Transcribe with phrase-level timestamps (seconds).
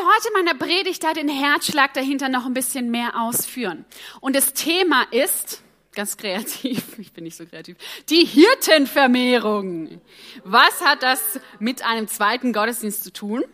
[0.00, 3.84] Heute meiner Predigt da den Herzschlag dahinter noch ein bisschen mehr ausführen.
[4.20, 5.62] Und das Thema ist,
[5.94, 7.76] ganz kreativ, ich bin nicht so kreativ,
[8.08, 10.00] die Hirtenvermehrung.
[10.44, 11.20] Was hat das
[11.58, 13.44] mit einem zweiten Gottesdienst zu tun?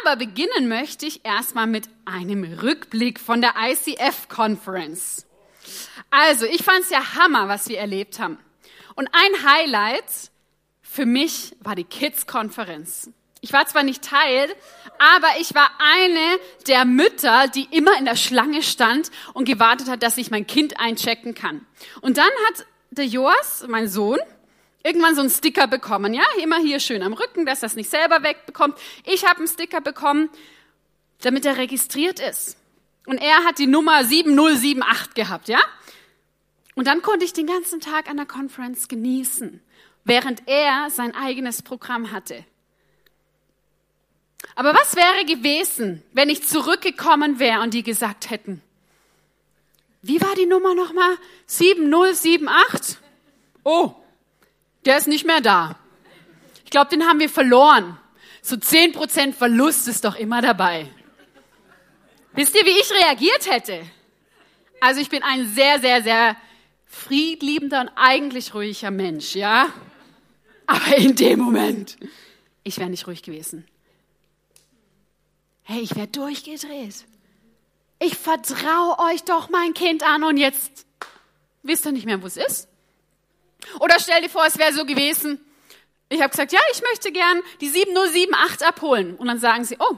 [0.00, 5.26] Aber beginnen möchte ich erstmal mit einem Rückblick von der ICF Conference.
[6.08, 8.38] Also, ich fand es ja Hammer, was wir erlebt haben.
[8.94, 10.30] Und ein Highlight
[10.80, 13.10] für mich war die Kids-Konferenz.
[13.44, 14.54] Ich war zwar nicht Teil,
[14.98, 16.38] aber ich war eine
[16.68, 20.78] der Mütter, die immer in der Schlange stand und gewartet hat, dass ich mein Kind
[20.78, 21.66] einchecken kann.
[22.02, 24.20] Und dann hat der Joas, mein Sohn,
[24.84, 26.14] irgendwann so einen Sticker bekommen.
[26.14, 28.78] Ja, immer hier schön am Rücken, dass er es nicht selber wegbekommt.
[29.04, 30.30] Ich habe einen Sticker bekommen,
[31.22, 32.56] damit er registriert ist.
[33.06, 35.58] Und er hat die Nummer 7078 gehabt, ja?
[36.76, 39.60] Und dann konnte ich den ganzen Tag an der Conference genießen,
[40.04, 42.44] während er sein eigenes Programm hatte.
[44.54, 48.62] Aber was wäre gewesen, wenn ich zurückgekommen wäre und die gesagt hätten,
[50.02, 51.16] wie war die Nummer nochmal?
[51.46, 52.98] 7078?
[53.64, 53.94] Oh,
[54.84, 55.78] der ist nicht mehr da.
[56.64, 57.98] Ich glaube, den haben wir verloren.
[58.42, 60.90] So 10% Verlust ist doch immer dabei.
[62.32, 63.84] Wisst ihr, wie ich reagiert hätte?
[64.80, 66.36] Also ich bin ein sehr, sehr, sehr
[66.86, 69.68] friedliebender und eigentlich ruhiger Mensch, ja?
[70.66, 71.96] Aber in dem Moment,
[72.64, 73.66] ich wäre nicht ruhig gewesen.
[75.72, 77.06] Hey, ich wäre durchgedreht.
[77.98, 80.84] Ich vertraue euch doch mein Kind an und jetzt
[81.62, 82.68] wisst ihr nicht mehr, wo es ist?
[83.80, 85.40] Oder stell dir vor, es wäre so gewesen,
[86.10, 89.16] ich habe gesagt, ja, ich möchte gern die 7078 abholen.
[89.16, 89.96] Und dann sagen sie, oh,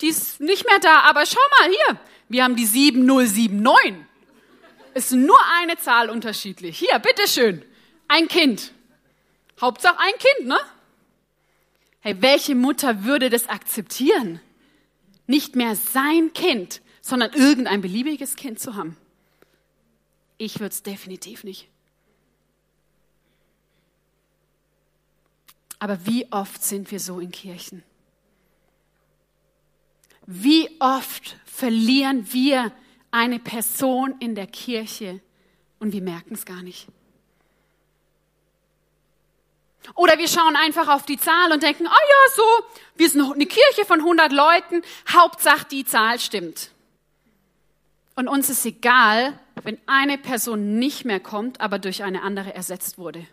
[0.00, 3.96] die ist nicht mehr da, aber schau mal hier, wir haben die 7079.
[4.94, 6.78] Ist nur eine Zahl unterschiedlich.
[6.78, 7.64] Hier, bitteschön,
[8.06, 8.70] ein Kind.
[9.60, 10.60] Hauptsache ein Kind, ne?
[11.98, 14.40] Hey, welche Mutter würde das akzeptieren?
[15.26, 18.96] Nicht mehr sein Kind, sondern irgendein beliebiges Kind zu haben.
[20.38, 21.68] Ich würde es definitiv nicht.
[25.78, 27.82] Aber wie oft sind wir so in Kirchen?
[30.26, 32.72] Wie oft verlieren wir
[33.10, 35.20] eine Person in der Kirche
[35.80, 36.86] und wir merken es gar nicht?
[39.94, 42.42] Oder wir schauen einfach auf die Zahl und denken, oh ja, so,
[42.96, 44.82] wir sind eine Kirche von 100 Leuten,
[45.12, 46.70] Hauptsache die Zahl stimmt.
[48.14, 52.98] Und uns ist egal, wenn eine Person nicht mehr kommt, aber durch eine andere ersetzt
[52.98, 53.26] wurde.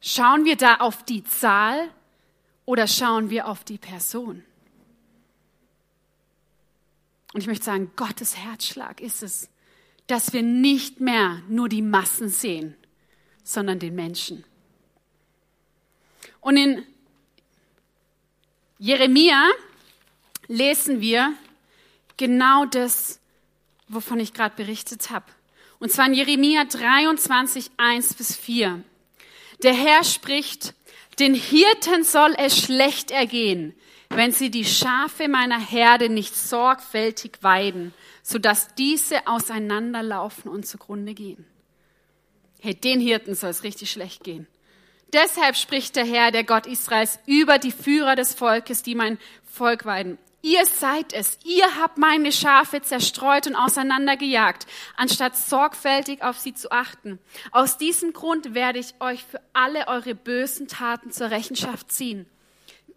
[0.00, 1.88] Schauen wir da auf die Zahl
[2.66, 4.44] oder schauen wir auf die Person?
[7.32, 9.48] Und ich möchte sagen, Gottes Herzschlag ist es,
[10.06, 12.76] dass wir nicht mehr nur die Massen sehen,
[13.44, 14.44] sondern den Menschen.
[16.40, 16.84] Und in
[18.78, 19.50] Jeremia
[20.48, 21.32] lesen wir
[22.16, 23.20] genau das,
[23.88, 25.26] wovon ich gerade berichtet habe.
[25.78, 28.82] Und zwar in Jeremia 23, 1 bis 4.
[29.62, 30.74] Der Herr spricht,
[31.18, 33.74] den Hirten soll es schlecht ergehen,
[34.08, 41.46] wenn sie die Schafe meiner Herde nicht sorgfältig weiden, sodass diese auseinanderlaufen und zugrunde gehen.
[42.64, 44.46] Hey, den Hirten soll es richtig schlecht gehen.
[45.12, 49.84] Deshalb spricht der Herr, der Gott Israels, über die Führer des Volkes, die mein Volk
[49.84, 50.16] weiden.
[50.40, 51.38] Ihr seid es.
[51.44, 54.66] Ihr habt meine Schafe zerstreut und auseinandergejagt,
[54.96, 57.18] anstatt sorgfältig auf sie zu achten.
[57.52, 62.24] Aus diesem Grund werde ich euch für alle eure bösen Taten zur Rechenschaft ziehen.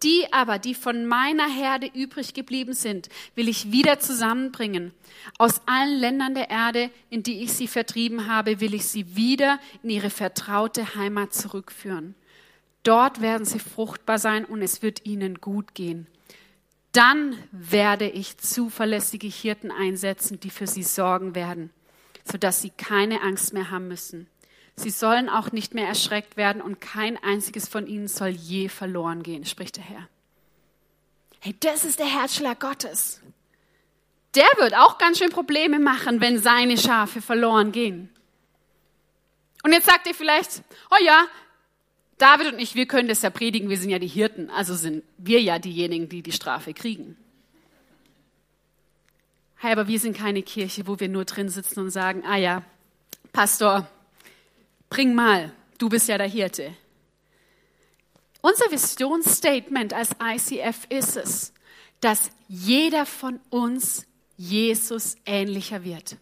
[0.02, 4.92] Die aber, die von meiner Herde übrig geblieben sind, will ich wieder zusammenbringen.
[5.38, 9.58] Aus allen Ländern der Erde, in die ich sie vertrieben habe, will ich sie wieder
[9.82, 12.14] in ihre vertraute Heimat zurückführen.
[12.84, 16.06] Dort werden sie fruchtbar sein und es wird ihnen gut gehen
[16.92, 21.70] dann werde ich zuverlässige Hirten einsetzen, die für sie sorgen werden,
[22.24, 24.26] sodass sie keine Angst mehr haben müssen.
[24.78, 29.24] Sie sollen auch nicht mehr erschreckt werden und kein einziges von ihnen soll je verloren
[29.24, 30.08] gehen, spricht der Herr.
[31.40, 33.20] Hey, das ist der Herzschlag Gottes.
[34.36, 38.08] Der wird auch ganz schön Probleme machen, wenn seine Schafe verloren gehen.
[39.64, 41.26] Und jetzt sagt ihr vielleicht, oh ja,
[42.18, 45.02] David und ich, wir können das ja predigen, wir sind ja die Hirten, also sind
[45.16, 47.16] wir ja diejenigen, die die Strafe kriegen.
[49.56, 52.62] Hey, aber wir sind keine Kirche, wo wir nur drin sitzen und sagen, ah ja,
[53.32, 53.88] Pastor,
[54.90, 56.74] bring mal, du bist ja der Hirte.
[58.40, 61.52] Unser Visionsstatement als ICF ist es,
[62.00, 64.06] dass jeder von uns
[64.36, 66.16] Jesus ähnlicher wird.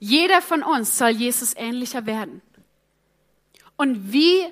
[0.00, 2.40] Jeder von uns soll Jesus ähnlicher werden.
[3.76, 4.46] Und wie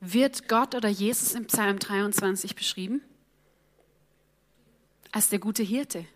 [0.00, 3.02] wird Gott oder Jesus im Psalm 23 beschrieben?
[5.10, 6.06] Als der gute Hirte.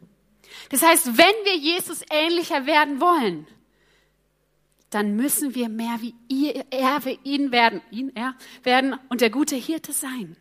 [0.71, 3.47] Das heißt, wenn wir Jesus ähnlicher werden wollen,
[4.91, 9.31] dann müssen wir mehr wie ihr, er, wie ihn werden, ihn, er werden und der
[9.31, 10.37] gute Hirte sein.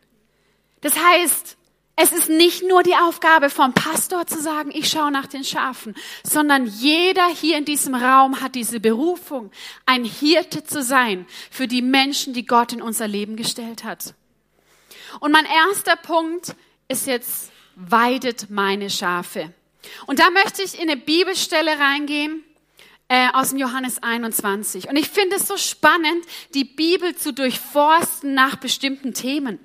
[0.80, 1.56] Das heißt,
[2.00, 5.96] es ist nicht nur die Aufgabe vom Pastor zu sagen, ich schaue nach den Schafen,
[6.22, 9.50] sondern jeder hier in diesem Raum hat diese Berufung,
[9.84, 14.14] ein Hirte zu sein für die Menschen, die Gott in unser Leben gestellt hat.
[15.18, 16.54] Und mein erster Punkt
[16.86, 19.52] ist jetzt, weidet meine Schafe.
[20.06, 22.44] Und da möchte ich in eine Bibelstelle reingehen,
[23.08, 24.88] äh, aus dem Johannes 21.
[24.88, 26.24] Und ich finde es so spannend,
[26.54, 29.58] die Bibel zu durchforsten nach bestimmten Themen.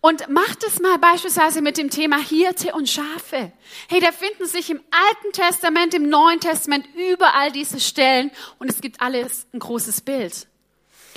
[0.00, 3.52] Und macht es mal beispielsweise mit dem Thema Hirte und Schafe.
[3.88, 8.80] Hey, da finden sich im Alten Testament, im Neuen Testament überall diese Stellen und es
[8.80, 10.46] gibt alles ein großes Bild.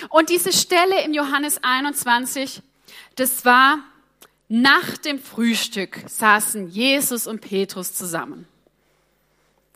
[0.10, 2.62] Und diese Stelle im Johannes 21,
[3.16, 3.80] das war
[4.50, 8.48] nach dem Frühstück saßen Jesus und Petrus zusammen.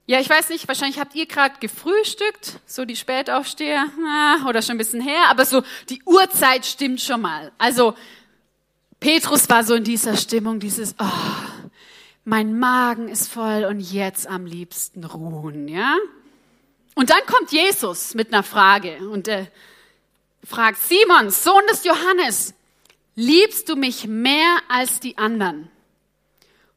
[0.06, 3.86] Ja, ich weiß nicht, wahrscheinlich habt ihr gerade gefrühstückt, so die Spätaufsteher,
[4.48, 7.54] oder schon ein bisschen her, aber so die Uhrzeit stimmt schon mal.
[7.58, 7.94] Also
[9.00, 11.06] Petrus war so in dieser Stimmung, dieses, oh,
[12.26, 15.96] mein Magen ist voll und jetzt am liebsten ruhen, ja?
[16.96, 19.48] Und dann kommt Jesus mit einer Frage und er
[20.44, 22.54] fragt, Simon, Sohn des Johannes,
[23.16, 25.70] liebst du mich mehr als die anderen?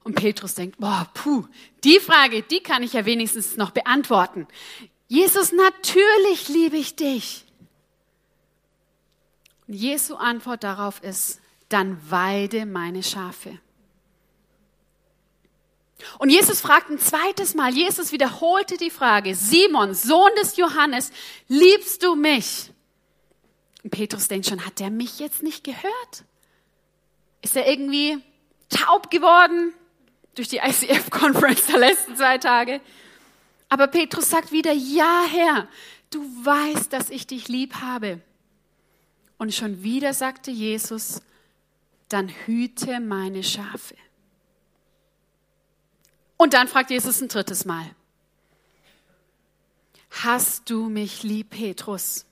[0.05, 1.47] Und Petrus denkt, boah, puh,
[1.83, 4.47] die Frage, die kann ich ja wenigstens noch beantworten.
[5.09, 7.45] Jesus, natürlich liebe ich dich.
[9.67, 13.59] Und Jesu Antwort darauf ist, dann weide meine Schafe.
[16.19, 21.11] Und Jesus fragt ein zweites Mal, Jesus wiederholte die Frage, Simon, Sohn des Johannes,
[21.49, 22.71] liebst du mich?
[23.87, 26.25] Und Petrus denkt schon, hat der mich jetzt nicht gehört?
[27.41, 28.19] Ist er irgendwie
[28.69, 29.73] taub geworden
[30.35, 32.81] durch die ICF-Conference der letzten zwei Tage?
[33.69, 35.69] Aber Petrus sagt wieder, ja Herr,
[36.11, 38.21] du weißt, dass ich dich lieb habe.
[39.39, 41.23] Und schon wieder sagte Jesus,
[42.09, 43.95] dann hüte meine Schafe.
[46.37, 47.89] Und dann fragt Jesus ein drittes Mal,
[50.11, 52.27] hast du mich lieb, Petrus?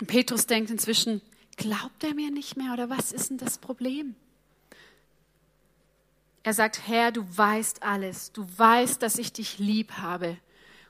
[0.00, 1.20] Und Petrus denkt inzwischen,
[1.56, 4.14] glaubt er mir nicht mehr oder was ist denn das Problem?
[6.42, 10.36] Er sagt, Herr, du weißt alles, du weißt, dass ich dich lieb habe.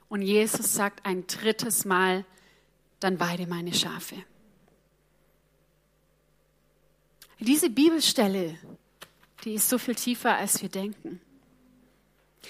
[0.09, 2.25] Und Jesus sagt ein drittes Mal,
[2.99, 4.15] dann weide meine Schafe.
[7.39, 8.57] Diese Bibelstelle,
[9.43, 11.21] die ist so viel tiefer, als wir denken.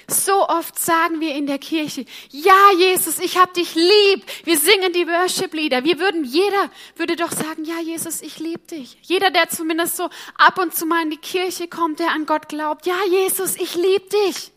[0.07, 4.25] So oft sagen wir in der Kirche, ja Jesus, ich hab dich lieb.
[4.43, 5.83] Wir singen die Worship-Lieder.
[5.83, 8.97] Wir würden, jeder würde doch sagen, ja Jesus, ich liebe dich.
[9.01, 12.49] Jeder, der zumindest so ab und zu mal in die Kirche kommt, der an Gott
[12.49, 14.51] glaubt, ja Jesus, ich liebe dich.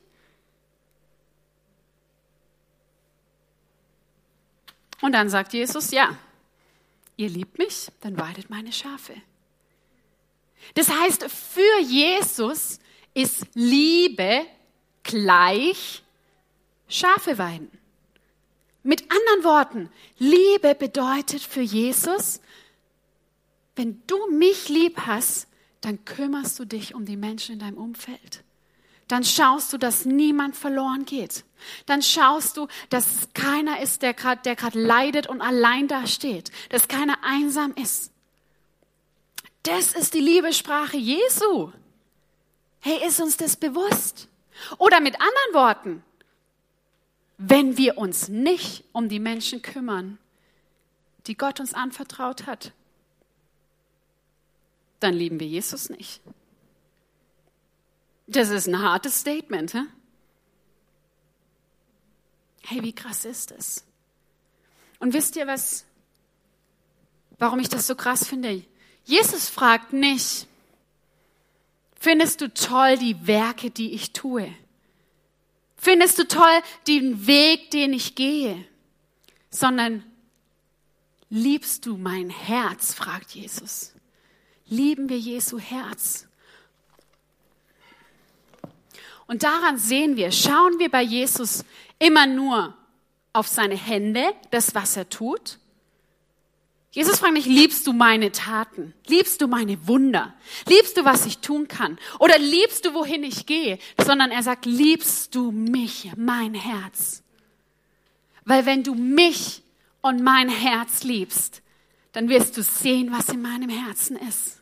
[5.00, 6.17] Und dann sagt Jesus, ja,
[7.17, 9.14] ihr liebt mich, dann weidet meine Schafe.
[10.75, 12.80] Das heißt, für Jesus
[13.14, 14.47] ist Liebe
[15.02, 16.02] gleich
[16.88, 17.71] Schafe weiden.
[18.83, 22.40] Mit anderen Worten, Liebe bedeutet für Jesus,
[23.76, 25.47] wenn du mich lieb hast,
[25.81, 28.43] dann kümmerst du dich um die Menschen in deinem Umfeld.
[29.07, 31.45] Dann schaust du, dass niemand verloren geht.
[31.87, 36.50] Dann schaust du, dass keiner ist, der gerade der leidet und allein dasteht.
[36.69, 38.12] Dass keiner einsam ist.
[39.62, 41.73] Das ist die Liebessprache Jesu.
[42.81, 44.28] Hey, ist uns das bewusst?
[44.79, 46.05] Oder mit anderen Worten,
[47.38, 50.19] wenn wir uns nicht um die Menschen kümmern,
[51.27, 52.73] die Gott uns anvertraut hat,
[55.00, 56.21] dann lieben wir Jesus nicht.
[58.27, 59.73] Das ist ein hartes Statement.
[59.75, 59.83] Hä?
[62.62, 63.85] Hey, wie krass ist es?
[64.99, 65.85] Und wisst ihr was,
[67.38, 68.65] warum ich das so krass finde?
[69.05, 70.47] Jesus fragt nicht,
[71.99, 74.52] findest du toll die Werke, die ich tue?
[75.76, 78.64] Findest du toll den Weg, den ich gehe?
[79.50, 80.05] Sondern
[81.31, 83.93] liebst du mein Herz, fragt Jesus.
[84.67, 86.26] Lieben wir Jesu Herz?
[89.26, 91.64] Und daran sehen wir, schauen wir bei Jesus
[91.99, 92.75] immer nur
[93.33, 95.59] auf seine Hände, das, was er tut,
[96.90, 98.95] Jesus fragt nicht, liebst du meine Taten?
[99.07, 100.35] Liebst du meine Wunder?
[100.66, 101.99] Liebst du, was ich tun kann?
[102.18, 103.78] Oder liebst du, wohin ich gehe?
[104.02, 107.23] Sondern er sagt, liebst du mich, mein Herz?
[108.45, 109.62] Weil wenn du mich
[110.00, 111.61] und mein Herz liebst,
[112.12, 114.59] dann wirst du sehen, was in meinem Herzen ist.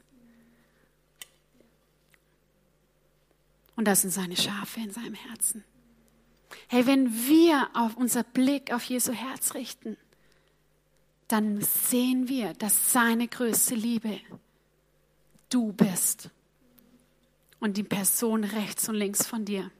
[3.76, 5.62] Und das sind seine Schafe in seinem Herzen.
[6.66, 9.96] Hey, wenn wir auf unser Blick auf Jesu Herz richten,
[11.28, 14.20] dann sehen wir, dass seine größte Liebe
[15.48, 16.30] du bist
[17.58, 19.70] und die Person rechts und links von dir.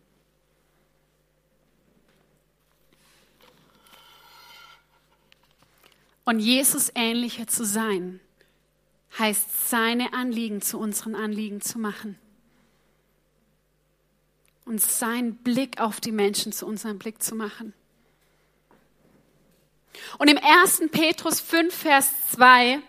[6.24, 8.18] Und Jesus ähnlicher zu sein,
[9.16, 12.18] heißt seine Anliegen zu unseren Anliegen zu machen.
[14.64, 17.72] Und seinen Blick auf die Menschen zu unserem Blick zu machen.
[20.18, 20.82] Und im 1.
[20.90, 22.80] Petrus 5, Vers 2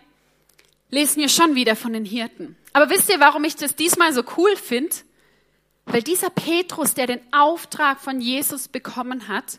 [0.90, 2.56] lesen wir schon wieder von den Hirten.
[2.72, 4.94] Aber wisst ihr, warum ich das diesmal so cool finde?
[5.86, 9.58] Weil dieser Petrus, der den Auftrag von Jesus bekommen hat,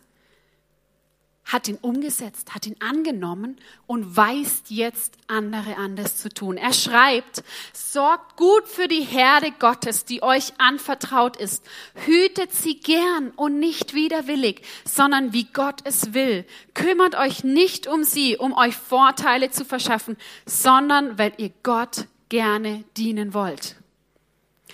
[1.50, 6.58] hat ihn umgesetzt, hat ihn angenommen und weist jetzt andere an, das zu tun.
[6.58, 11.66] Er schreibt, sorgt gut für die Herde Gottes, die euch anvertraut ist.
[12.06, 16.46] Hütet sie gern und nicht widerwillig, sondern wie Gott es will.
[16.76, 22.84] Kümmert euch nicht um sie, um euch Vorteile zu verschaffen, sondern weil ihr Gott gerne
[22.96, 23.76] dienen wollt.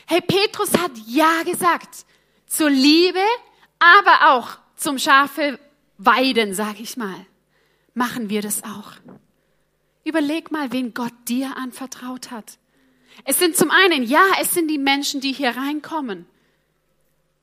[0.08, 2.06] Hey, Petrus hat Ja gesagt
[2.48, 3.24] zur Liebe,
[3.80, 5.58] aber auch zum Schafe
[5.98, 7.26] weiden, sag ich mal,
[7.94, 8.94] machen wir das auch.
[10.04, 12.58] Überleg mal, wen Gott dir anvertraut hat.
[13.24, 16.26] Es sind zum einen, ja, es sind die Menschen, die hier reinkommen.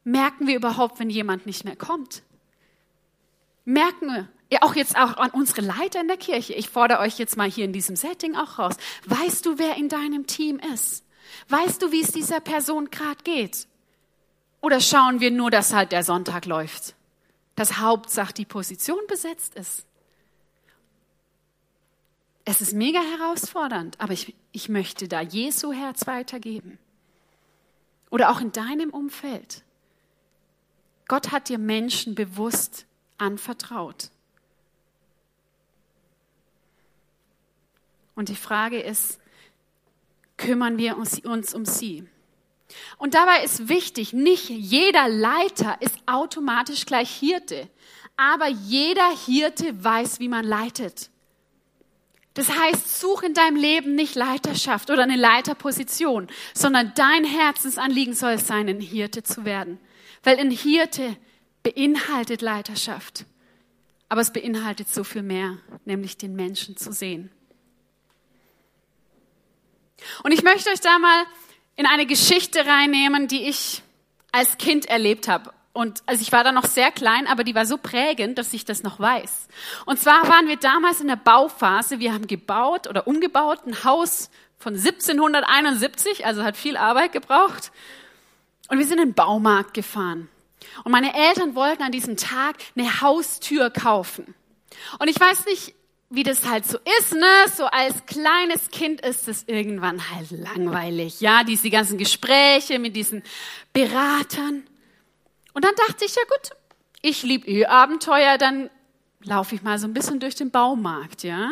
[0.05, 2.23] Merken wir überhaupt, wenn jemand nicht mehr kommt?
[3.65, 6.53] Merken wir, ja, auch jetzt auch an unsere Leiter in der Kirche.
[6.53, 8.75] Ich fordere euch jetzt mal hier in diesem Setting auch raus.
[9.07, 11.05] Weißt du, wer in deinem Team ist?
[11.49, 13.67] Weißt du, wie es dieser Person gerade geht?
[14.61, 16.95] Oder schauen wir nur, dass halt der Sonntag läuft?
[17.55, 19.87] Dass Hauptsache die Position besetzt ist.
[22.45, 26.79] Es ist mega herausfordernd, aber ich, ich möchte da Jesu Herz weitergeben.
[28.11, 29.63] Oder auch in deinem Umfeld.
[31.07, 32.87] Gott hat dir Menschen bewusst
[33.19, 34.11] anvertraut.
[38.15, 39.19] Und die Frage ist,
[40.37, 42.09] kümmern wir uns, uns um sie?
[42.99, 47.69] Und dabei ist wichtig, nicht jeder Leiter ist automatisch gleich Hirte,
[48.17, 51.11] aber jeder Hirte weiß, wie man leitet.
[52.35, 58.33] Das heißt, such in deinem Leben nicht Leiterschaft oder eine Leiterposition, sondern dein Herzensanliegen soll
[58.33, 59.79] es sein, ein Hirte zu werden.
[60.23, 61.17] Weil ein Hirte
[61.62, 63.26] beinhaltet Leiterschaft,
[64.09, 67.31] aber es beinhaltet so viel mehr, nämlich den Menschen zu sehen.
[70.23, 71.25] Und ich möchte euch da mal
[71.76, 73.83] in eine Geschichte reinnehmen, die ich
[74.33, 75.52] als Kind erlebt habe.
[75.73, 78.64] Und also ich war da noch sehr klein, aber die war so prägend, dass ich
[78.64, 79.49] das noch weiß.
[79.87, 81.99] Und zwar waren wir damals in der Bauphase.
[81.99, 87.73] Wir haben gebaut oder umgebaut ein Haus von 1771, also hat viel Arbeit gebraucht.
[88.69, 90.29] Und wir sind in den Baumarkt gefahren.
[90.85, 94.35] Und meine Eltern wollten an diesem Tag eine Haustür kaufen.
[94.99, 95.75] Und ich weiß nicht,
[96.14, 97.26] wie das halt so ist, ne?
[97.57, 101.42] So als kleines Kind ist es irgendwann halt langweilig, ja?
[101.42, 103.23] Diese ganzen Gespräche mit diesen
[103.73, 104.66] Beratern.
[105.54, 106.50] Und dann dachte ich, ja gut,
[107.00, 108.69] ich liebe eh Abenteuer, dann
[109.23, 111.50] laufe ich mal so ein bisschen durch den Baumarkt, ja?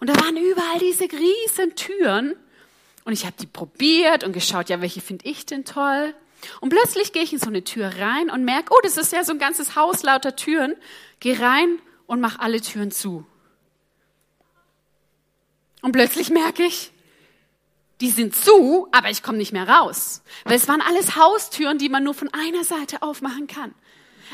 [0.00, 2.34] Und da waren überall diese riesen Türen.
[3.04, 6.14] Und ich habe die probiert und geschaut, ja, welche finde ich denn toll?
[6.60, 9.22] Und plötzlich gehe ich in so eine Tür rein und merke, oh, das ist ja
[9.22, 10.76] so ein ganzes Haus lauter Türen.
[11.20, 13.26] Geh rein und mach alle Türen zu.
[15.82, 16.92] Und plötzlich merke ich,
[18.00, 20.22] die sind zu, aber ich komme nicht mehr raus.
[20.44, 23.74] Weil es waren alles Haustüren, die man nur von einer Seite aufmachen kann.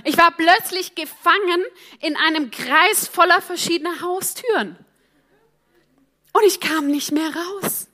[0.05, 1.65] Ich war plötzlich gefangen
[2.01, 4.77] in einem Kreis voller verschiedener Haustüren.
[6.33, 7.89] Und ich kam nicht mehr raus.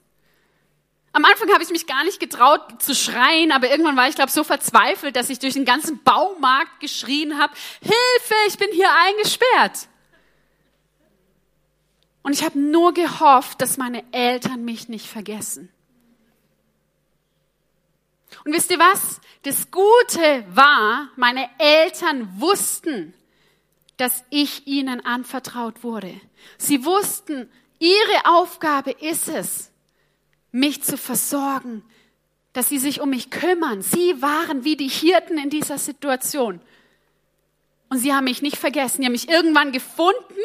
[1.13, 4.31] Am Anfang habe ich mich gar nicht getraut zu schreien, aber irgendwann war ich, glaube
[4.31, 9.87] so verzweifelt, dass ich durch den ganzen Baumarkt geschrien habe, Hilfe, ich bin hier eingesperrt.
[12.25, 15.69] Und ich habe nur gehofft, dass meine Eltern mich nicht vergessen.
[18.43, 19.21] Und wisst ihr was?
[19.43, 23.13] Das Gute war, meine Eltern wussten,
[23.97, 26.19] dass ich ihnen anvertraut wurde.
[26.57, 29.69] Sie wussten, ihre Aufgabe ist es,
[30.51, 31.83] mich zu versorgen,
[32.53, 33.83] dass sie sich um mich kümmern.
[33.83, 36.59] Sie waren wie die Hirten in dieser Situation.
[37.89, 39.01] Und sie haben mich nicht vergessen.
[39.01, 40.41] Sie haben mich irgendwann gefunden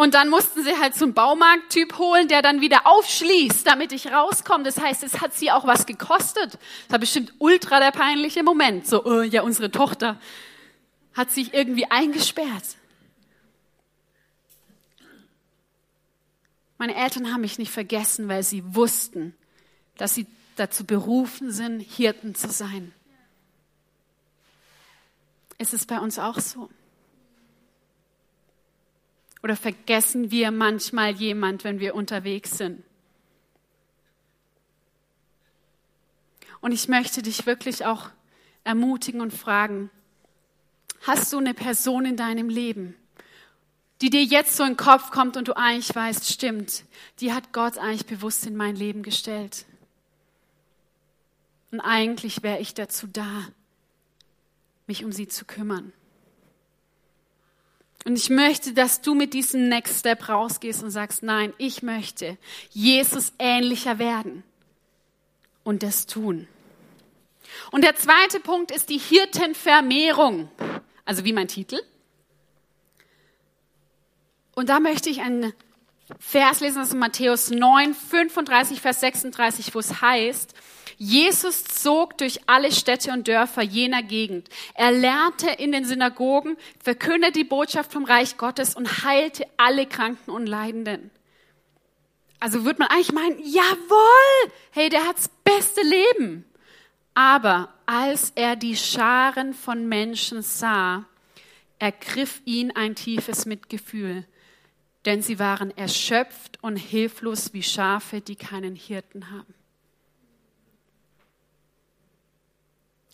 [0.00, 4.64] und dann mussten sie halt zum Baumarkttyp holen, der dann wieder aufschließt, damit ich rauskomme.
[4.64, 6.54] Das heißt, es hat sie auch was gekostet.
[6.54, 8.86] Das war bestimmt ultra der peinliche Moment.
[8.86, 10.18] So, oh, ja, unsere Tochter
[11.12, 12.78] hat sich irgendwie eingesperrt.
[16.78, 19.34] Meine Eltern haben mich nicht vergessen, weil sie wussten,
[19.98, 20.26] dass sie
[20.56, 22.94] dazu berufen sind, Hirten zu sein.
[25.58, 26.70] Ist es bei uns auch so?
[29.42, 32.82] Oder vergessen wir manchmal jemand, wenn wir unterwegs sind?
[36.60, 38.10] Und ich möchte dich wirklich auch
[38.64, 39.90] ermutigen und fragen,
[41.02, 42.94] hast du eine Person in deinem Leben,
[44.02, 46.84] die dir jetzt so in den Kopf kommt und du eigentlich weißt, stimmt,
[47.20, 49.64] die hat Gott eigentlich bewusst in mein Leben gestellt.
[51.70, 53.46] Und eigentlich wäre ich dazu da,
[54.86, 55.92] mich um sie zu kümmern.
[58.04, 62.38] Und ich möchte, dass du mit diesem Next Step rausgehst und sagst, nein, ich möchte
[62.70, 64.42] Jesus ähnlicher werden
[65.64, 66.48] und das tun.
[67.70, 70.48] Und der zweite Punkt ist die Hirtenvermehrung,
[71.04, 71.80] also wie mein Titel.
[74.54, 75.52] Und da möchte ich einen
[76.18, 80.54] Vers lesen, das ist Matthäus 9, 35, Vers 36, wo es heißt,
[80.98, 84.50] Jesus zog durch alle Städte und Dörfer jener Gegend.
[84.74, 90.30] Er lernte in den Synagogen, verkündete die Botschaft vom Reich Gottes und heilte alle Kranken
[90.30, 91.10] und Leidenden.
[92.38, 96.44] Also wird man eigentlich meinen, jawohl, hey, der hat's beste Leben.
[97.14, 101.06] Aber als er die Scharen von Menschen sah,
[101.78, 104.26] ergriff ihn ein tiefes Mitgefühl,
[105.04, 109.54] denn sie waren erschöpft und hilflos wie Schafe, die keinen Hirten haben.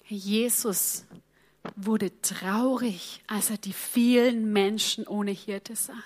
[0.09, 1.05] Jesus
[1.75, 6.03] wurde traurig, als er die vielen Menschen ohne Hirte sah.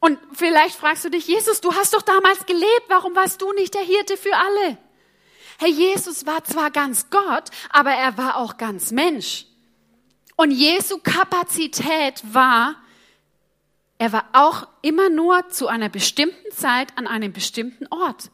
[0.00, 3.74] Und vielleicht fragst du dich, Jesus, du hast doch damals gelebt, warum warst du nicht
[3.74, 4.78] der Hirte für alle?
[5.58, 9.46] Herr Jesus war zwar ganz Gott, aber er war auch ganz Mensch.
[10.36, 12.76] Und Jesu Kapazität war,
[13.98, 18.30] er war auch immer nur zu einer bestimmten Zeit an einem bestimmten Ort.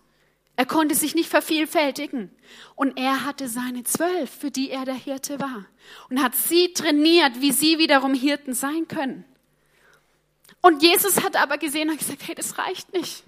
[0.57, 2.31] Er konnte sich nicht vervielfältigen.
[2.77, 5.65] Und er hatte seine zwölf, für die er der Hirte war.
[6.11, 9.25] Und hat sie trainiert, wie sie wiederum Hirten sein können.
[10.61, 13.25] Und Jesus hat aber gesehen und gesagt, hey, das reicht nicht.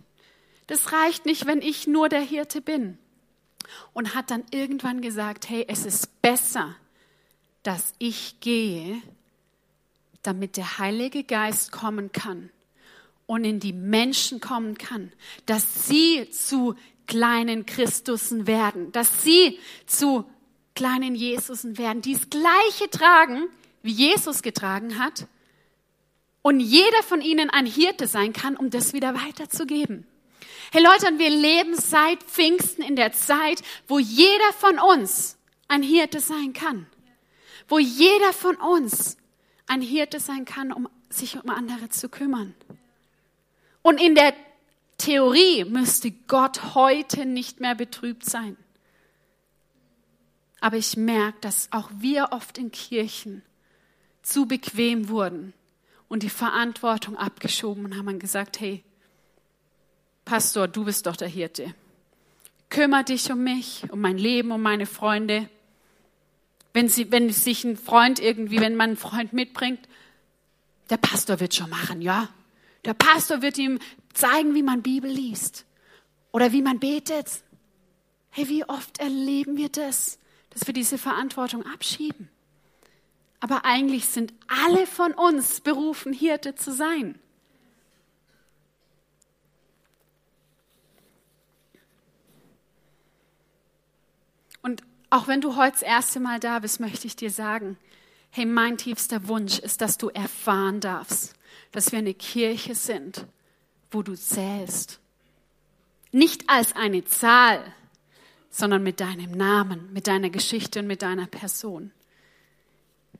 [0.69, 2.99] Das reicht nicht, wenn ich nur der Hirte bin.
[3.93, 6.77] Und hat dann irgendwann gesagt, hey, es ist besser,
[7.63, 9.03] dass ich gehe,
[10.27, 12.51] damit der Heilige Geist kommen kann
[13.27, 15.13] und in die Menschen kommen kann,
[15.47, 16.75] dass sie zu
[17.07, 20.25] kleinen Christusen werden, dass sie zu
[20.75, 23.49] kleinen Jesusen werden, die das Gleiche tragen,
[23.83, 25.27] wie Jesus getragen hat,
[26.43, 30.07] und jeder von ihnen ein Hirte sein kann, um das wieder weiterzugeben.
[30.71, 35.83] Hey Leute, und wir leben seit Pfingsten in der Zeit, wo jeder von uns ein
[35.83, 36.87] Hirte sein kann.
[37.69, 39.17] Wo jeder von uns
[39.67, 42.55] ein Hirte sein kann, um sich um andere zu kümmern.
[43.83, 44.35] Und in der
[44.99, 48.57] Theorie müsste Gott heute nicht mehr betrübt sein.
[50.61, 53.43] Aber ich merke, dass auch wir oft in Kirchen
[54.23, 55.53] zu bequem wurden
[56.09, 58.83] und die Verantwortung abgeschoben und haben gesagt, hey,
[60.25, 61.75] Pastor, du bist doch der Hirte.
[62.69, 65.49] Kümmer dich um mich, um mein Leben, um meine Freunde.
[66.77, 69.81] Wenn, sie, wenn sich ein Freund irgendwie, wenn man einen Freund mitbringt,
[70.91, 72.29] der Pastor wird schon machen, ja.
[72.85, 73.79] Der Pastor wird ihm
[74.13, 75.65] zeigen, wie man Bibel liest
[76.33, 77.43] oder wie man betet.
[78.29, 80.19] Hey, wie oft erleben wir das,
[80.51, 82.29] dass wir diese Verantwortung abschieben?
[83.41, 87.19] Aber eigentlich sind alle von uns berufen, Hirte zu sein.
[94.61, 94.83] Und
[95.17, 97.79] auch wenn du heute das erste Mal da bist, möchte ich dir sagen,
[98.31, 101.35] hey, mein tiefster Wunsch ist, dass du erfahren darfst,
[101.73, 103.27] dass wir eine Kirche sind,
[103.91, 105.01] wo du zählst.
[106.13, 107.65] Nicht als eine Zahl,
[108.51, 111.93] sondern mit deinem Namen, mit deiner Geschichte und mit deiner Person.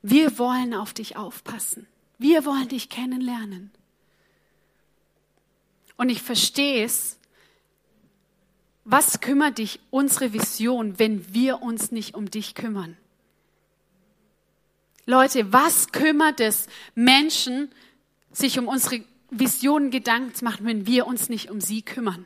[0.03, 1.87] Wir wollen auf dich aufpassen.
[2.19, 3.71] Wir wollen dich kennenlernen.
[5.95, 7.19] Und ich verstehe es.
[8.89, 12.95] Was kümmert dich unsere Vision, wenn wir uns nicht um dich kümmern?
[15.05, 17.69] Leute, was kümmert es Menschen,
[18.31, 22.25] sich um unsere Visionen Gedanken zu machen, wenn wir uns nicht um sie kümmern.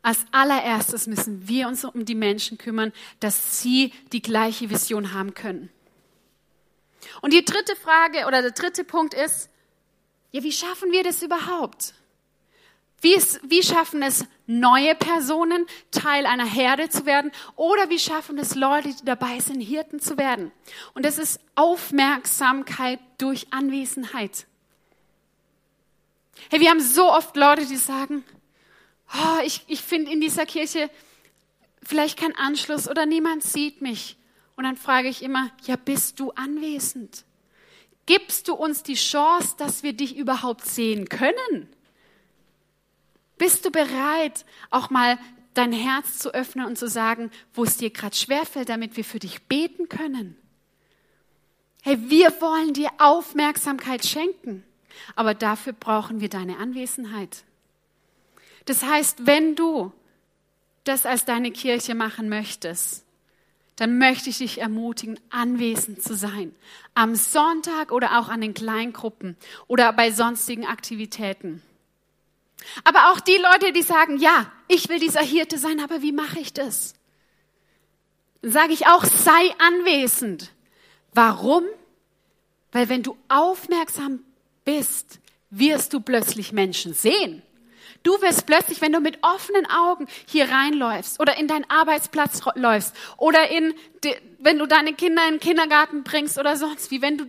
[0.00, 5.34] Als allererstes müssen wir uns um die Menschen kümmern, dass sie die gleiche Vision haben
[5.34, 5.68] können.
[7.20, 9.50] Und die dritte Frage oder der dritte Punkt ist,
[10.32, 11.92] ja, wie schaffen wir das überhaupt?
[13.02, 17.32] Wie, ist, wie schaffen es neue Personen, Teil einer Herde zu werden?
[17.56, 20.52] Oder wie schaffen es Leute, die dabei sind, Hirten zu werden?
[20.94, 24.46] Und das ist Aufmerksamkeit durch Anwesenheit.
[26.50, 28.24] Hey, wir haben so oft Leute, die sagen,
[29.14, 30.90] oh, ich, ich finde in dieser Kirche
[31.82, 34.16] vielleicht keinen Anschluss oder niemand sieht mich.
[34.56, 37.24] Und dann frage ich immer, ja, bist du anwesend?
[38.06, 41.68] Gibst du uns die Chance, dass wir dich überhaupt sehen können?
[43.38, 45.18] Bist du bereit, auch mal
[45.54, 49.18] dein Herz zu öffnen und zu sagen, wo es dir gerade schwerfällt, damit wir für
[49.18, 50.36] dich beten können?
[51.82, 54.64] Hey, wir wollen dir Aufmerksamkeit schenken,
[55.16, 57.44] aber dafür brauchen wir deine Anwesenheit.
[58.64, 59.92] Das heißt, wenn du
[60.84, 63.04] das als deine Kirche machen möchtest,
[63.76, 66.54] dann möchte ich dich ermutigen, anwesend zu sein.
[66.94, 71.60] Am Sonntag oder auch an den Kleingruppen oder bei sonstigen Aktivitäten.
[72.84, 76.40] Aber auch die Leute, die sagen, ja, ich will dieser Hirte sein, aber wie mache
[76.40, 76.94] ich das?
[78.42, 80.50] Dann sage ich auch, sei anwesend.
[81.12, 81.64] Warum?
[82.72, 84.20] Weil wenn du aufmerksam
[84.64, 87.42] bist, wirst du plötzlich Menschen sehen.
[88.02, 92.94] Du wirst plötzlich, wenn du mit offenen Augen hier reinläufst oder in deinen Arbeitsplatz läufst
[93.16, 93.74] oder in,
[94.40, 97.24] wenn du deine Kinder in den Kindergarten bringst oder sonst wie, wenn du,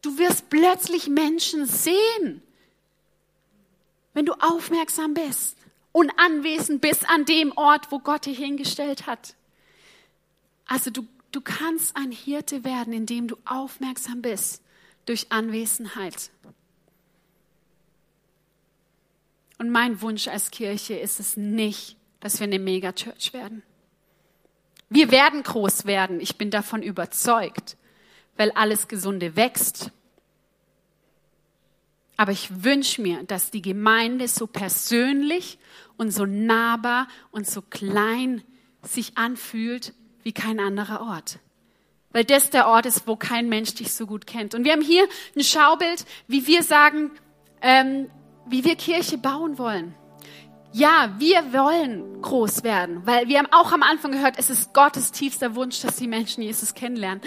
[0.00, 2.42] du wirst plötzlich Menschen sehen,
[4.14, 5.56] wenn du aufmerksam bist
[5.92, 9.34] und anwesend bist an dem Ort, wo Gott dich hingestellt hat.
[10.66, 14.62] Also du, du kannst ein Hirte werden, indem du aufmerksam bist
[15.06, 16.30] durch Anwesenheit.
[19.58, 23.62] Und mein Wunsch als Kirche ist es nicht, dass wir eine Megachurch werden.
[24.88, 27.76] Wir werden groß werden, ich bin davon überzeugt,
[28.36, 29.90] weil alles Gesunde wächst.
[32.16, 35.58] Aber ich wünsche mir, dass die Gemeinde so persönlich
[35.96, 38.42] und so nahbar und so klein
[38.82, 41.38] sich anfühlt wie kein anderer Ort.
[42.12, 44.54] Weil das der Ort ist, wo kein Mensch dich so gut kennt.
[44.54, 47.10] Und wir haben hier ein Schaubild, wie wir sagen,
[47.60, 48.08] ähm,
[48.46, 49.94] wie wir Kirche bauen wollen.
[50.72, 55.12] Ja, wir wollen groß werden, weil wir haben auch am Anfang gehört, es ist Gottes
[55.12, 57.22] tiefster Wunsch, dass die Menschen Jesus kennenlernen.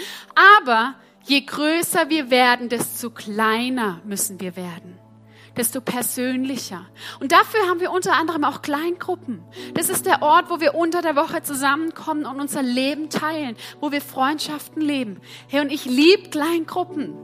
[0.60, 0.94] Aber
[1.28, 4.98] je größer wir werden, desto kleiner müssen wir werden
[5.58, 6.86] desto persönlicher.
[7.20, 9.42] Und dafür haben wir unter anderem auch Kleingruppen.
[9.74, 13.90] Das ist der Ort, wo wir unter der Woche zusammenkommen und unser Leben teilen, wo
[13.90, 15.20] wir Freundschaften leben.
[15.48, 17.14] Hey, und ich liebe Kleingruppen.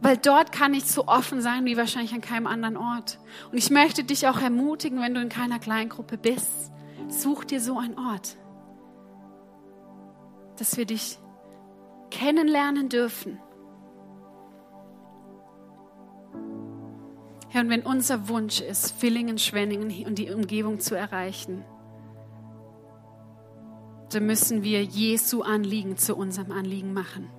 [0.00, 3.20] Weil dort kann ich so offen sein wie wahrscheinlich an keinem anderen Ort.
[3.52, 6.72] Und ich möchte dich auch ermutigen, wenn du in keiner Kleingruppe bist,
[7.08, 8.36] such dir so einen Ort,
[10.58, 11.18] dass wir dich
[12.12, 13.40] kennenlernen dürfen.
[17.48, 21.64] Herr, und wenn unser Wunsch ist, Villingen, Schwenningen und die Umgebung zu erreichen,
[24.10, 27.30] dann müssen wir Jesu Anliegen zu unserem Anliegen machen.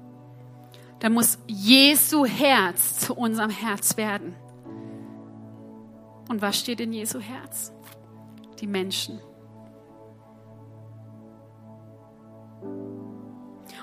[1.00, 4.36] Da muss Jesu Herz zu unserem Herz werden.
[6.30, 7.74] Und was steht in Jesu Herz?
[8.60, 9.20] Die Menschen.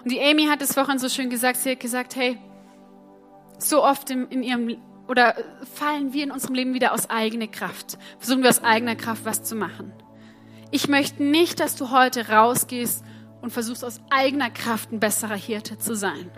[0.02, 2.38] Und die Amy hat es vorhin so schön gesagt, sie hat gesagt, hey,
[3.58, 4.76] so oft in, in ihrem
[5.08, 5.34] oder
[5.74, 9.42] fallen wir in unserem Leben wieder aus eigener Kraft, versuchen wir aus eigener Kraft was
[9.42, 9.92] zu machen.
[10.70, 13.02] Ich möchte nicht, dass du heute rausgehst
[13.42, 16.30] und versuchst aus eigener Kraft ein besserer Hirte zu sein.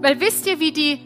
[0.00, 1.00] Weil wisst ihr, wie die,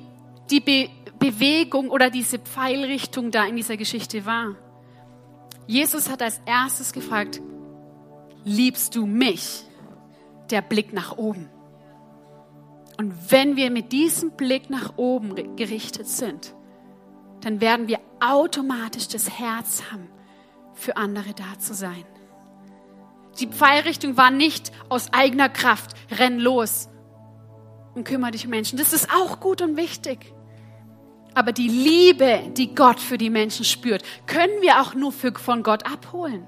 [0.51, 0.89] die Be
[1.19, 4.57] Bewegung oder diese Pfeilrichtung da in dieser Geschichte war?
[5.69, 7.41] Jesus hat als erstes gefragt,
[8.45, 9.65] liebst du mich?
[10.51, 11.49] Der Blick nach oben.
[12.99, 16.55] Und wenn wir mit diesem Blick nach oben gerichtet sind,
[17.41, 20.09] dann werden wir automatisch das Herz haben,
[20.75, 22.05] für andere da zu sein.
[23.41, 26.89] Die Pfeilrichtung war nicht aus eigener Kraft, renn los,
[27.95, 28.79] und kümmere dich um Menschen.
[28.79, 30.33] Das ist auch gut und wichtig.
[31.35, 35.63] Aber die Liebe, die Gott für die Menschen spürt, können wir auch nur für, von
[35.63, 36.47] Gott abholen.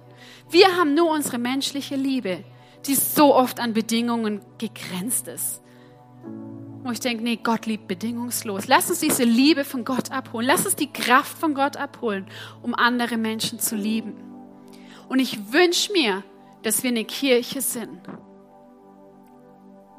[0.50, 2.44] Wir haben nur unsere menschliche Liebe,
[2.86, 5.60] die so oft an Bedingungen gegrenzt ist.
[6.82, 8.66] Wo ich denke, nee, Gott liebt bedingungslos.
[8.66, 10.46] Lass uns diese Liebe von Gott abholen.
[10.46, 12.26] Lass uns die Kraft von Gott abholen,
[12.62, 14.14] um andere Menschen zu lieben.
[15.08, 16.22] Und ich wünsche mir,
[16.62, 18.00] dass wir eine Kirche sind,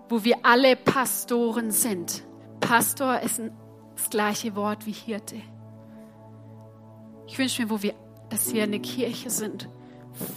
[0.09, 2.23] wo wir alle Pastoren sind.
[2.59, 3.41] Pastor ist
[3.95, 5.41] das gleiche Wort wie Hirte.
[7.27, 7.93] Ich wünsche mir, wo wir,
[8.29, 9.69] dass wir eine Kirche sind,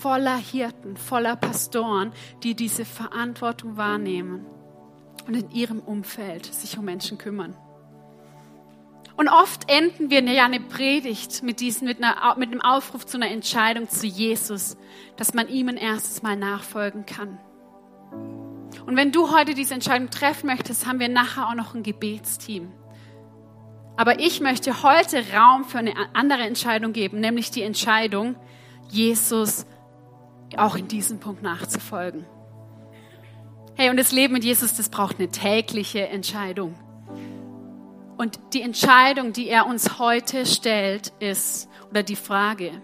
[0.01, 2.13] voller Hirten, voller Pastoren,
[2.43, 4.47] die diese Verantwortung wahrnehmen
[5.27, 7.57] und in ihrem Umfeld sich um Menschen kümmern.
[9.17, 13.17] Und oft enden wir ja eine Predigt mit, diesen, mit, einer, mit einem Aufruf zu
[13.17, 14.77] einer Entscheidung zu Jesus,
[15.17, 17.39] dass man ihm ein erstes Mal nachfolgen kann.
[18.87, 22.73] Und wenn du heute diese Entscheidung treffen möchtest, haben wir nachher auch noch ein Gebetsteam.
[23.97, 28.37] Aber ich möchte heute Raum für eine andere Entscheidung geben, nämlich die Entscheidung,
[28.91, 29.67] Jesus
[30.57, 32.25] auch in diesem Punkt nachzufolgen.
[33.75, 36.75] Hey, und das Leben mit Jesus, das braucht eine tägliche Entscheidung.
[38.17, 42.83] Und die Entscheidung, die er uns heute stellt, ist, oder die Frage,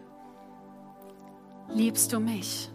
[1.75, 2.71] liebst du mich?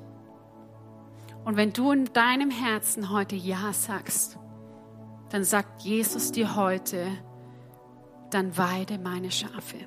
[1.45, 4.37] Und wenn du in deinem Herzen heute Ja sagst,
[5.29, 7.07] dann sagt Jesus dir heute,
[8.31, 9.77] dann weide meine Schafe.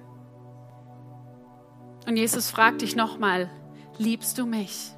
[2.06, 3.50] Und Jesus fragt dich nochmal,
[3.98, 4.92] liebst du mich?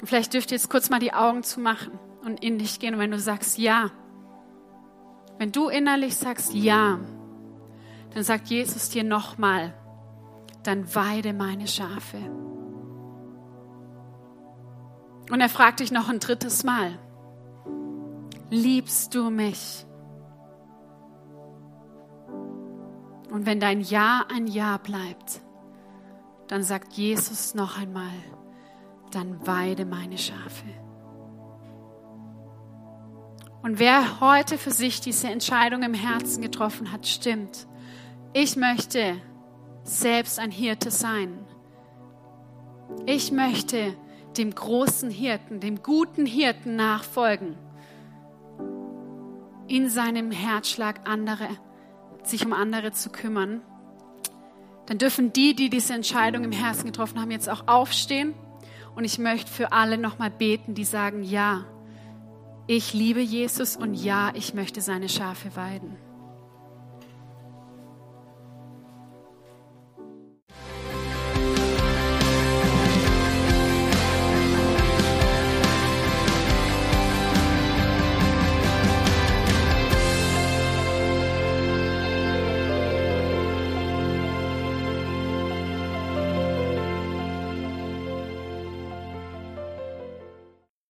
[0.00, 2.94] Und vielleicht dürft ihr jetzt kurz mal die Augen zumachen und in dich gehen.
[2.94, 3.90] Und wenn du sagst Ja,
[5.38, 6.98] wenn du innerlich sagst Ja,
[8.12, 9.74] dann sagt Jesus dir nochmal,
[10.62, 12.18] dann weide meine Schafe.
[15.30, 16.98] Und er fragt dich noch ein drittes Mal,
[18.50, 19.86] liebst du mich?
[23.34, 25.40] Und wenn dein Ja ein Ja bleibt,
[26.46, 28.14] dann sagt Jesus noch einmal,
[29.10, 30.66] dann weide meine Schafe.
[33.60, 37.66] Und wer heute für sich diese Entscheidung im Herzen getroffen hat, stimmt.
[38.34, 39.16] Ich möchte
[39.82, 41.44] selbst ein Hirte sein.
[43.04, 43.96] Ich möchte
[44.36, 47.56] dem großen Hirten, dem guten Hirten nachfolgen.
[49.66, 51.48] In seinem Herzschlag andere,
[52.28, 53.62] sich um andere zu kümmern.
[54.86, 58.34] Dann dürfen die, die diese Entscheidung im Herzen getroffen haben, jetzt auch aufstehen.
[58.94, 61.64] Und ich möchte für alle nochmal beten, die sagen, ja,
[62.66, 65.96] ich liebe Jesus und ja, ich möchte seine Schafe weiden.